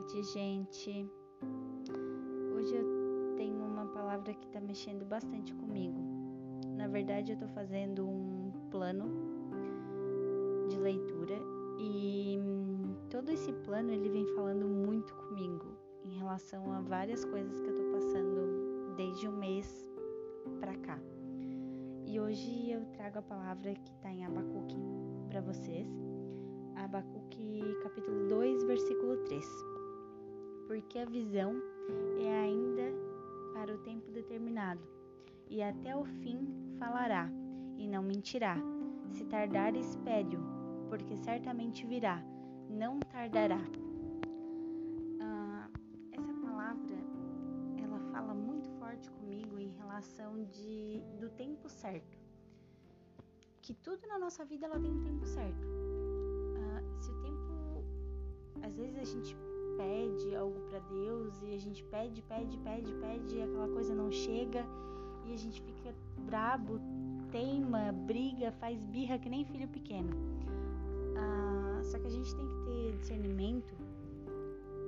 noite, 0.00 0.22
gente. 0.22 1.06
Hoje 2.56 2.74
eu 2.74 3.34
tenho 3.36 3.62
uma 3.62 3.84
palavra 3.86 4.32
que 4.32 4.48
tá 4.48 4.58
mexendo 4.58 5.04
bastante 5.04 5.52
comigo. 5.54 6.00
Na 6.76 6.88
verdade, 6.88 7.32
eu 7.32 7.38
tô 7.38 7.46
fazendo 7.48 8.08
um 8.08 8.50
plano 8.70 9.04
de 10.70 10.78
leitura 10.78 11.36
e 11.78 12.38
todo 13.10 13.30
esse 13.30 13.52
plano 13.52 13.92
ele 13.92 14.08
vem 14.08 14.26
falando 14.34 14.66
muito 14.66 15.12
comigo 15.14 15.76
em 16.02 16.16
relação 16.16 16.72
a 16.72 16.80
várias 16.80 17.22
coisas 17.26 17.60
que 17.60 17.68
eu 17.68 17.74
tô 17.74 17.84
passando 17.92 18.94
desde 18.96 19.28
um 19.28 19.36
mês 19.36 19.86
pra 20.60 20.74
cá. 20.76 20.98
E 22.06 22.18
hoje 22.18 22.70
eu 22.70 22.86
trago 22.92 23.18
a 23.18 23.22
palavra 23.22 23.74
que 23.74 23.92
tá 23.96 24.10
em 24.10 24.24
Abacuque 24.24 24.76
para 25.28 25.42
vocês. 25.42 25.86
Abacuque 26.74 27.60
capítulo 27.82 28.28
2, 28.28 28.64
versículo 28.64 29.18
3 29.24 29.29
porque 30.80 30.98
a 30.98 31.04
visão 31.04 31.62
é 32.18 32.44
ainda 32.44 32.90
para 33.52 33.74
o 33.74 33.78
tempo 33.80 34.10
determinado, 34.12 34.80
e 35.50 35.62
até 35.62 35.94
o 35.94 36.04
fim 36.06 36.48
falará, 36.78 37.30
e 37.76 37.86
não 37.86 38.02
mentirá. 38.02 38.56
Se 39.10 39.26
tardar, 39.26 39.76
espere-o, 39.76 40.40
porque 40.88 41.14
certamente 41.18 41.86
virá, 41.86 42.24
não 42.70 42.98
tardará. 42.98 43.60
Ah, 45.20 45.68
essa 46.12 46.32
palavra, 46.32 46.96
ela 47.82 48.00
fala 48.10 48.32
muito 48.32 48.70
forte 48.78 49.10
comigo 49.10 49.58
em 49.58 49.68
relação 49.76 50.44
de, 50.44 51.02
do 51.20 51.28
tempo 51.28 51.68
certo. 51.68 52.18
Que 53.60 53.74
tudo 53.74 54.06
na 54.06 54.18
nossa 54.18 54.46
vida 54.46 54.64
ela 54.64 54.80
tem 54.80 54.90
um 54.90 55.02
tempo 55.02 55.26
certo. 55.26 55.66
Ah, 56.56 57.00
se 57.02 57.10
o 57.10 57.20
tempo, 57.20 57.84
às 58.62 58.74
vezes 58.74 58.98
a 58.98 59.04
gente 59.04 59.36
pede 59.80 60.36
algo 60.36 60.60
para 60.68 60.78
Deus 60.80 61.40
e 61.42 61.54
a 61.54 61.58
gente 61.58 61.82
pede, 61.84 62.20
pede, 62.22 62.58
pede, 62.58 62.92
pede 62.92 63.36
e 63.36 63.42
aquela 63.42 63.68
coisa 63.68 63.94
não 63.94 64.10
chega 64.10 64.62
e 65.24 65.32
a 65.32 65.36
gente 65.38 65.62
fica 65.62 65.94
brabo, 66.26 66.78
teima, 67.32 67.90
briga, 67.92 68.52
faz 68.52 68.78
birra 68.84 69.18
que 69.18 69.30
nem 69.30 69.42
filho 69.42 69.68
pequeno. 69.68 70.10
Ah, 71.16 71.80
só 71.82 71.98
que 71.98 72.06
a 72.08 72.10
gente 72.10 72.34
tem 72.34 72.46
que 72.46 72.64
ter 72.66 72.96
discernimento 72.98 73.74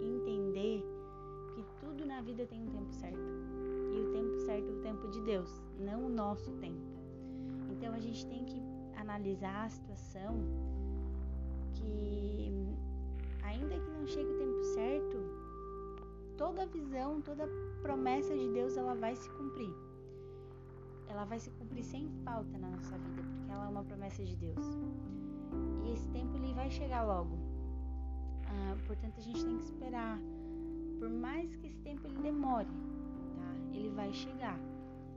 entender 0.00 0.84
que 1.54 1.64
tudo 1.80 2.06
na 2.06 2.20
vida 2.20 2.46
tem 2.46 2.62
um 2.62 2.70
tempo 2.70 2.92
certo. 2.92 3.18
E 3.92 4.00
o 4.00 4.12
tempo 4.12 4.38
certo 4.40 4.68
é 4.68 4.72
o 4.72 4.82
tempo 4.82 5.08
de 5.08 5.20
Deus, 5.22 5.50
não 5.80 6.06
o 6.06 6.08
nosso 6.08 6.52
tempo. 6.52 6.86
Então 7.72 7.92
a 7.92 7.98
gente 7.98 8.24
tem 8.26 8.44
que 8.44 8.62
analisar 8.96 9.64
a 9.64 9.68
situação 9.68 10.36
que 11.74 12.52
ainda 13.46 13.78
que 13.78 13.90
não 13.90 14.06
chegue 14.06 14.30
o 14.30 14.38
tempo 14.38 14.62
certo, 14.74 15.16
toda 16.36 16.66
visão, 16.66 17.20
toda 17.22 17.48
promessa 17.82 18.36
de 18.36 18.48
Deus, 18.52 18.76
ela 18.76 18.94
vai 18.94 19.14
se 19.16 19.28
cumprir. 19.30 19.72
Ela 21.08 21.24
vai 21.24 21.38
se 21.38 21.50
cumprir 21.50 21.84
sem 21.84 22.08
falta 22.24 22.58
na 22.58 22.68
nossa 22.68 22.98
vida, 22.98 23.22
porque 23.22 23.50
ela 23.50 23.66
é 23.66 23.68
uma 23.68 23.84
promessa 23.84 24.24
de 24.24 24.36
Deus. 24.36 24.66
E 25.84 25.92
esse 25.92 26.08
tempo 26.08 26.36
ele 26.36 26.52
vai 26.54 26.68
chegar 26.70 27.04
logo. 27.04 27.38
Ah, 28.48 28.76
portanto, 28.86 29.14
a 29.18 29.22
gente 29.22 29.44
tem 29.44 29.56
que 29.58 29.64
esperar. 29.64 30.18
Por 30.98 31.08
mais 31.08 31.54
que 31.56 31.66
esse 31.66 31.78
tempo 31.80 32.06
ele 32.06 32.18
demore, 32.18 32.66
tá? 32.66 33.76
Ele 33.76 33.90
vai 33.90 34.12
chegar. 34.12 34.58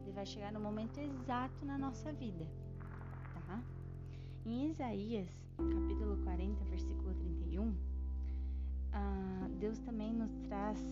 Ele 0.04 0.12
vai 0.12 0.26
chegar 0.26 0.52
no 0.52 0.60
momento 0.60 1.00
exato 1.00 1.66
na 1.66 1.78
nossa 1.78 2.12
vida, 2.14 2.46
tá? 3.48 3.62
Em 4.46 4.70
Isaías, 4.70 5.28
capítulo 5.58 6.18
40, 6.24 6.64
versículo 6.66 7.14
31, 7.14 7.39
traz 10.70 10.86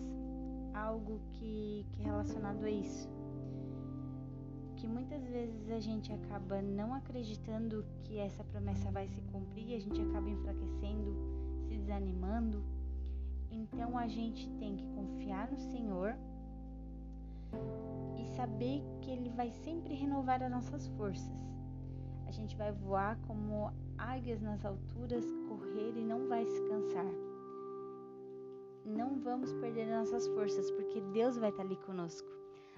algo 0.74 1.20
que, 1.34 1.86
que 1.92 2.02
é 2.02 2.06
relacionado 2.06 2.64
a 2.64 2.70
isso. 2.70 3.10
Que 4.76 4.88
muitas 4.88 5.24
vezes 5.24 5.70
a 5.72 5.80
gente 5.80 6.12
acaba 6.14 6.62
não 6.62 6.94
acreditando 6.94 7.86
que 8.04 8.18
essa 8.18 8.44
promessa 8.44 8.92
vai 8.92 9.08
se 9.08 9.22
cumprir, 9.32 9.76
a 9.76 9.80
gente 9.80 10.00
acaba 10.02 10.30
enfraquecendo, 10.30 11.16
se 11.68 11.78
desanimando. 11.78 12.64
Então 13.52 13.98
a 13.98 14.08
gente 14.08 14.50
tem 14.60 14.76
que 14.76 14.88
confiar 14.90 15.50
no 15.52 15.58
Senhor 15.58 16.16
e 18.20 18.26
saber 18.36 18.84
que 19.02 19.10
Ele 19.10 19.30
vai 19.30 19.52
sempre 19.52 19.96
renovar 19.96 20.44
as 20.44 20.52
nossas 20.52 20.88
forças. 20.90 21.36
A 22.28 22.32
gente 22.32 22.56
vai 22.56 22.72
voar 22.72 23.18
como 23.26 23.72
águias 23.98 24.42
nas 24.42 24.64
alturas, 24.64 25.24
correr 25.48 25.98
e 25.98 26.04
não 26.04 26.28
vai 26.28 26.46
se 26.46 26.62
cansar 26.68 27.37
não 28.88 29.20
vamos 29.20 29.54
perder 29.54 29.88
nossas 29.88 30.28
forças, 30.30 30.72
porque 30.72 31.02
Deus 31.14 31.38
vai 31.38 31.50
estar 31.50 31.64
ali 31.64 31.76
conosco. 31.78 32.28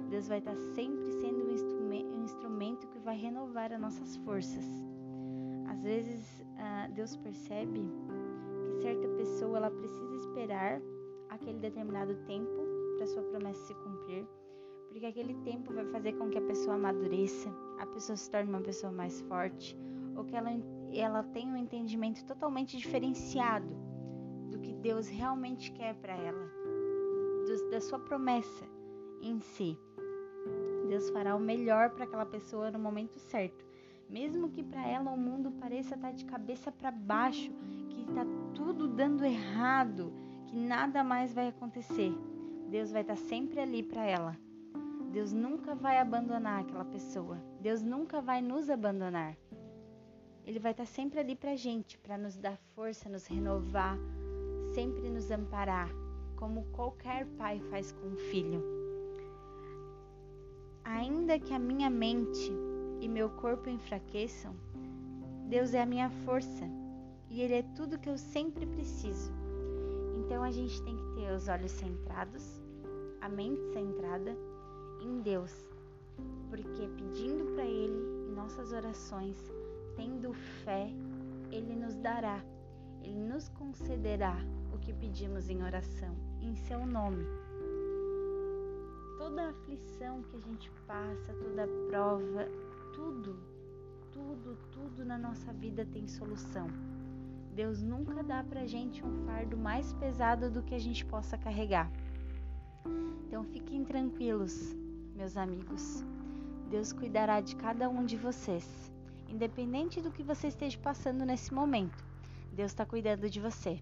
Deus 0.09 0.28
vai 0.28 0.40
estar 0.40 0.56
sempre 0.56 1.12
sendo 1.22 1.46
um 1.46 2.24
instrumento 2.24 2.88
que 2.88 3.00
vai 3.00 3.18
renovar 3.18 3.72
as 3.72 3.80
nossas 3.80 4.16
forças. 4.18 4.66
Às 5.68 5.84
vezes, 5.84 6.42
uh, 6.42 6.92
Deus 6.94 7.16
percebe 7.18 7.81
que 8.64 8.81
certa 8.81 9.08
pessoa 9.09 9.58
ela 9.58 9.72
precisa 9.72 10.16
esperar 10.16 10.81
aquele 11.30 11.59
determinado 11.59 12.16
tempo 12.25 12.50
para 12.98 13.08
sua 13.08 13.24
promessa 13.24 13.68
se 13.68 13.74
cumprir, 13.75 14.28
porque 14.90 15.06
aquele 15.06 15.36
tempo 15.44 15.74
vai 15.74 15.86
fazer 15.86 16.14
com 16.14 16.30
que 16.30 16.38
a 16.38 16.42
pessoa 16.42 16.75
amadureça, 16.75 17.50
a 17.78 17.86
pessoa 17.86 18.16
se 18.16 18.30
torne 18.31 18.50
uma 18.50 18.62
pessoa 18.62 18.92
mais 18.92 19.22
forte, 19.22 19.78
ou 20.16 20.25
que 20.25 20.36
ela, 20.36 20.50
ela 20.94 21.24
tenha 21.24 21.53
um 21.53 21.58
entendimento 21.58 22.25
totalmente 22.25 22.78
diferenciado 22.78 23.90
Deus 24.81 25.08
realmente 25.08 25.72
quer 25.72 25.96
para 25.96 26.14
ela, 26.14 26.46
do, 27.46 27.70
da 27.70 27.81
sua 27.81 28.00
promessa 28.00 28.66
em 29.22 29.40
si. 29.40 29.78
Deus 30.88 31.09
fará 31.09 31.36
o 31.36 31.40
melhor 31.40 31.92
para 31.92 32.06
aquela 32.06 32.25
pessoa 32.25 32.72
no 32.72 32.80
momento 32.80 33.19
certo, 33.19 33.66
mesmo 34.09 34.50
que 34.50 34.64
para 34.64 34.88
ela 34.88 35.12
o 35.12 35.18
mundo 35.18 35.52
pareça 35.52 35.96
estar 35.96 36.09
tá 36.09 36.14
de 36.14 36.25
cabeça 36.25 36.72
para 36.72 36.92
baixo, 36.92 37.52
que 37.90 38.02
está 38.02 38.25
tudo 38.56 38.88
dando 38.88 39.24
errado, 39.24 40.12
que 40.48 40.56
nada 40.56 41.03
mais 41.03 41.34
vai 41.34 41.50
acontecer. 41.50 42.12
Deus 42.69 42.92
vai 42.92 43.02
estar 43.02 43.16
tá 43.16 43.22
sempre 43.22 43.59
ali 43.59 43.84
para 43.84 44.03
ela. 44.03 44.38
Deus 45.12 45.34
nunca 45.34 45.75
vai 45.75 46.00
abandonar 46.00 46.62
aquela 46.62 46.86
pessoa. 46.86 47.38
Deus 47.59 47.81
nunca 47.81 48.22
vai 48.22 48.42
nos 48.42 48.69
abandonar. 48.69 49.36
Ele 50.46 50.59
vai 50.59 50.72
estar 50.72 50.86
tá 50.86 50.90
sempre 50.90 51.19
ali 51.19 51.36
para 51.36 51.56
gente, 51.56 51.98
para 51.98 52.18
nos 52.18 52.38
dar 52.38 52.58
força, 52.74 53.09
nos 53.09 53.28
renovar, 53.28 53.98
sempre 54.80 55.10
nos 55.10 55.30
amparar, 55.30 55.90
como 56.38 56.64
qualquer 56.72 57.26
pai 57.38 57.60
faz 57.70 57.92
com 57.92 58.14
o 58.14 58.16
filho. 58.16 58.64
Ainda 60.86 61.38
que 61.38 61.54
a 61.54 61.60
minha 61.60 61.90
mente 61.90 62.50
e 63.02 63.08
meu 63.10 63.30
corpo 63.30 63.70
enfraqueçam, 63.70 64.56
Deus 65.50 65.74
é 65.74 65.82
a 65.82 65.86
minha 65.86 66.10
força 66.24 66.64
e 67.30 67.42
Ele 67.42 67.56
é 67.56 67.64
tudo 67.76 68.00
que 68.00 68.10
eu 68.10 68.18
sempre 68.18 68.66
preciso. 68.66 69.34
Então 70.16 70.42
a 70.44 70.50
gente 70.50 70.82
tem 70.84 70.96
que 70.96 71.16
ter 71.16 71.30
os 71.34 71.50
olhos 71.50 71.72
centrados, 71.72 72.62
a 73.20 73.28
mente 73.28 73.62
centrada 73.74 74.34
em 75.02 75.20
Deus, 75.20 75.54
porque 76.50 76.88
pedindo 76.96 77.54
para 77.54 77.66
Ele 77.66 78.30
em 78.30 78.34
nossas 78.34 78.72
orações, 78.72 79.36
tendo 79.98 80.32
fé, 80.64 80.90
Ele 81.52 81.76
nos 81.76 81.96
dará, 81.98 82.42
Ele 83.02 83.20
nos 83.20 83.50
concederá 83.50 84.38
que 84.90 84.94
pedimos 84.94 85.50
em 85.50 85.62
oração, 85.64 86.16
em 86.42 86.56
seu 86.56 86.86
nome. 86.86 87.24
Toda 89.20 89.50
aflição 89.50 90.24
que 90.24 90.36
a 90.36 90.40
gente 90.40 90.72
passa, 90.88 91.34
toda 91.34 91.68
prova, 91.90 92.48
tudo, 92.94 93.38
tudo, 94.12 94.58
tudo 94.72 95.06
na 95.06 95.18
nossa 95.18 95.54
vida 95.54 95.86
tem 95.86 96.07
solução. 96.07 96.68
Deus 97.54 97.84
nunca 97.84 98.24
dá 98.24 98.44
pra 98.44 98.66
gente 98.66 99.06
um 99.06 99.25
fardo 99.25 99.56
mais 99.57 99.94
pesado 99.94 100.50
do 100.50 100.63
que 100.63 100.74
a 100.74 100.80
gente 100.80 101.06
possa 101.06 101.38
carregar. 101.38 101.92
Então 103.28 103.44
fiquem 103.44 103.84
tranquilos, 103.84 104.75
meus 105.16 105.38
amigos. 105.38 106.04
Deus 106.69 106.94
cuidará 106.94 107.42
de 107.42 107.56
cada 107.56 107.90
um 107.90 108.06
de 108.06 108.16
vocês, 108.16 108.92
independente 109.28 110.01
do 110.01 110.12
que 110.12 110.24
você 110.24 110.48
esteja 110.48 110.80
passando 110.80 111.25
nesse 111.25 111.54
momento. 111.54 112.09
Deus 112.51 112.72
está 112.72 112.86
cuidando 112.86 113.30
de 113.30 113.40
você. 113.40 113.80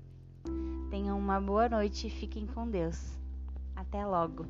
Tenham 0.89 1.17
uma 1.17 1.39
boa 1.41 1.67
noite 1.67 2.07
e 2.07 2.09
fiquem 2.09 2.45
com 2.45 2.69
Deus. 2.69 3.17
Até 3.75 4.05
logo! 4.05 4.45